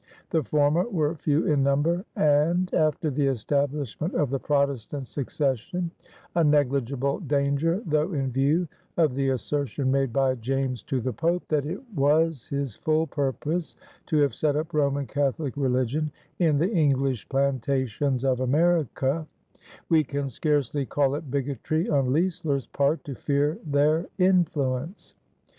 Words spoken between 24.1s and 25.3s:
influence.